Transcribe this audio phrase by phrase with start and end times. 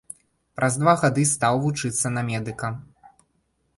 [0.59, 2.69] Праз два гады стаў вучыцца на медыка.